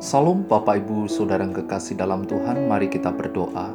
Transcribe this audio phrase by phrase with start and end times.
[0.00, 3.68] Salam Bapak Ibu Saudara yang kekasih dalam Tuhan, mari kita berdoa.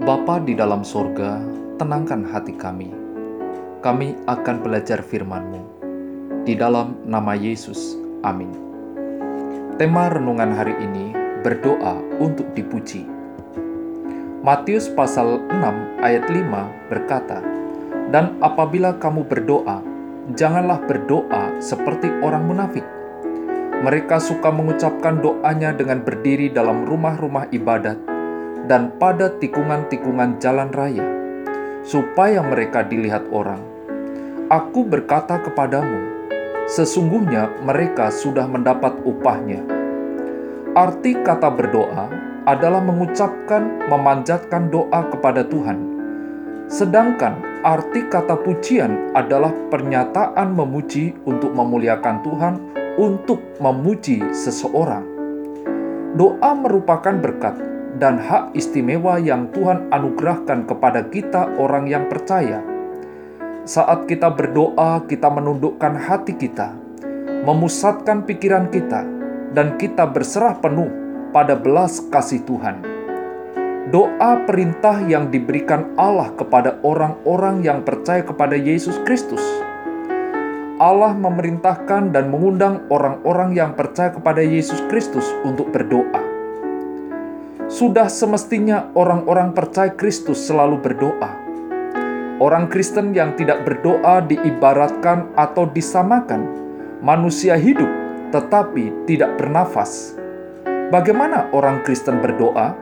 [0.00, 1.44] Bapa di dalam sorga,
[1.76, 2.88] tenangkan hati kami.
[3.84, 5.60] Kami akan belajar firman-Mu.
[6.48, 8.48] Di dalam nama Yesus, amin.
[9.76, 11.12] Tema renungan hari ini,
[11.44, 13.04] berdoa untuk dipuji.
[14.40, 17.44] Matius pasal 6 ayat 5 berkata,
[18.08, 19.84] Dan apabila kamu berdoa,
[20.32, 23.03] janganlah berdoa seperti orang munafik.
[23.82, 27.98] Mereka suka mengucapkan doanya dengan berdiri dalam rumah-rumah ibadat
[28.70, 31.04] dan pada tikungan-tikungan jalan raya,
[31.84, 33.60] supaya mereka dilihat orang.
[34.48, 36.28] Aku berkata kepadamu,
[36.68, 39.60] sesungguhnya mereka sudah mendapat upahnya.
[40.74, 42.08] Arti kata berdoa
[42.44, 45.78] adalah mengucapkan, memanjatkan doa kepada Tuhan,
[46.68, 52.54] sedangkan arti kata pujian adalah pernyataan memuji untuk memuliakan Tuhan,
[52.94, 55.02] untuk memuji seseorang.
[56.14, 57.58] Doa merupakan berkat
[57.98, 62.62] dan hak istimewa yang Tuhan anugerahkan kepada kita, orang yang percaya.
[63.64, 66.74] Saat kita berdoa, kita menundukkan hati kita,
[67.42, 69.02] memusatkan pikiran kita,
[69.54, 70.90] dan kita berserah penuh
[71.34, 72.82] pada belas kasih Tuhan.
[73.90, 79.42] Doa perintah yang diberikan Allah kepada orang-orang yang percaya kepada Yesus Kristus.
[80.84, 86.20] Allah memerintahkan dan mengundang orang-orang yang percaya kepada Yesus Kristus untuk berdoa.
[87.72, 91.40] Sudah semestinya orang-orang percaya Kristus selalu berdoa.
[92.36, 96.52] Orang Kristen yang tidak berdoa diibaratkan atau disamakan
[97.00, 97.88] manusia hidup
[98.28, 100.20] tetapi tidak bernafas.
[100.92, 102.76] Bagaimana orang Kristen berdoa?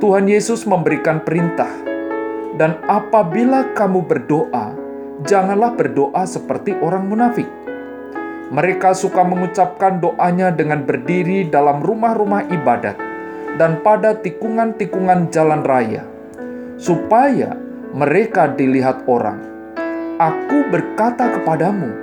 [0.00, 1.70] Tuhan Yesus memberikan perintah,
[2.56, 4.81] dan apabila kamu berdoa,
[5.24, 7.48] janganlah berdoa seperti orang munafik.
[8.52, 12.96] Mereka suka mengucapkan doanya dengan berdiri dalam rumah-rumah ibadat
[13.60, 16.04] dan pada tikungan-tikungan jalan raya,
[16.80, 17.56] supaya
[17.92, 19.40] mereka dilihat orang.
[20.20, 22.02] Aku berkata kepadamu,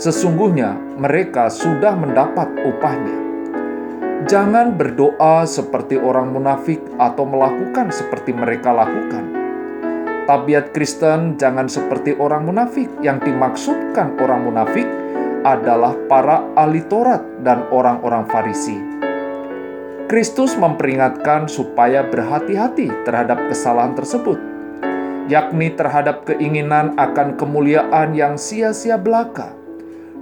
[0.00, 3.20] Sesungguhnya mereka sudah mendapat upahnya.
[4.24, 9.39] Jangan berdoa seperti orang munafik atau melakukan seperti mereka lakukan.
[10.30, 12.86] Tabiat Kristen jangan seperti orang munafik.
[13.02, 14.86] Yang dimaksudkan orang munafik
[15.42, 18.78] adalah para ahli Taurat dan orang-orang Farisi.
[20.06, 24.38] Kristus memperingatkan supaya berhati-hati terhadap kesalahan tersebut,
[25.26, 29.50] yakni terhadap keinginan akan kemuliaan yang sia-sia belaka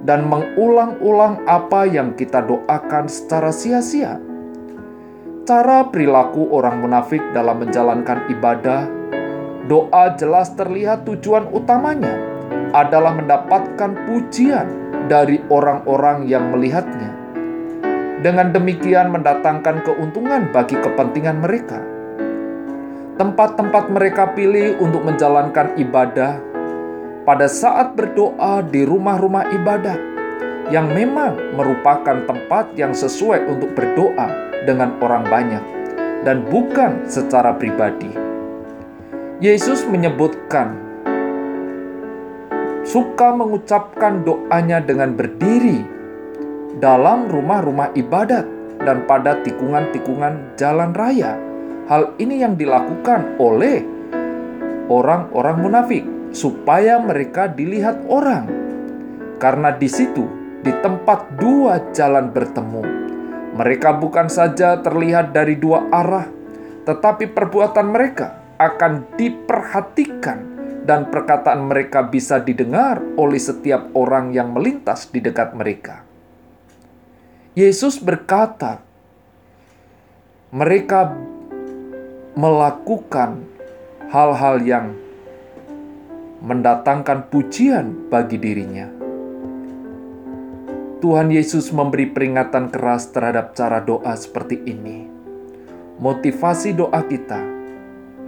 [0.08, 4.16] dan mengulang-ulang apa yang kita doakan secara sia-sia.
[5.44, 8.97] Cara perilaku orang munafik dalam menjalankan ibadah,
[9.68, 12.16] doa jelas terlihat tujuan utamanya
[12.72, 14.66] adalah mendapatkan pujian
[15.12, 17.12] dari orang-orang yang melihatnya.
[18.18, 21.78] Dengan demikian mendatangkan keuntungan bagi kepentingan mereka.
[23.14, 26.42] Tempat-tempat mereka pilih untuk menjalankan ibadah
[27.22, 30.00] pada saat berdoa di rumah-rumah ibadat
[30.72, 34.28] yang memang merupakan tempat yang sesuai untuk berdoa
[34.66, 35.64] dengan orang banyak
[36.26, 38.28] dan bukan secara pribadi.
[39.38, 40.75] Yesus menyebutkan
[42.82, 45.87] suka mengucapkan doanya dengan berdiri
[46.82, 48.43] dalam rumah-rumah ibadat
[48.82, 51.38] dan pada tikungan-tikungan jalan raya.
[51.87, 53.87] Hal ini yang dilakukan oleh
[54.91, 56.03] orang-orang munafik
[56.34, 58.50] supaya mereka dilihat orang.
[59.38, 60.27] Karena di situ,
[60.66, 62.82] di tempat dua jalan bertemu,
[63.54, 66.27] mereka bukan saja terlihat dari dua arah,
[66.91, 70.38] tetapi perbuatan mereka akan diperhatikan
[70.82, 76.02] dan perkataan mereka bisa didengar oleh setiap orang yang melintas di dekat mereka.
[77.54, 78.82] Yesus berkata,
[80.50, 81.14] mereka
[82.34, 83.47] melakukan
[84.10, 84.86] hal-hal yang
[86.41, 88.88] mendatangkan pujian bagi dirinya.
[90.98, 95.06] Tuhan Yesus memberi peringatan keras terhadap cara doa seperti ini.
[95.98, 97.58] Motivasi doa kita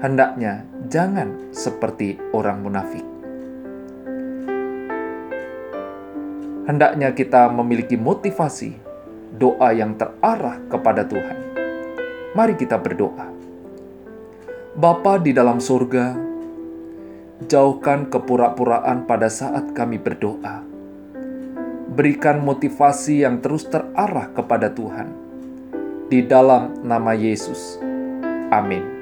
[0.01, 3.05] hendaknya jangan seperti orang munafik.
[6.65, 8.77] Hendaknya kita memiliki motivasi
[9.37, 11.39] doa yang terarah kepada Tuhan.
[12.33, 13.29] Mari kita berdoa.
[14.77, 16.31] Bapa di dalam surga,
[17.41, 20.61] Jauhkan kepura-puraan pada saat kami berdoa.
[21.89, 25.09] Berikan motivasi yang terus terarah kepada Tuhan.
[26.13, 27.81] Di dalam nama Yesus.
[28.53, 29.00] Amin.